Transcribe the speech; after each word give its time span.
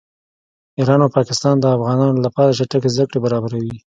ایران 0.77 0.99
او 1.03 1.13
پاکستان 1.17 1.55
د 1.59 1.65
افغانانو 1.75 2.23
لپاره 2.25 2.55
چټکې 2.57 2.89
زده 2.95 3.05
کړې 3.09 3.19
برابروي 3.25 3.75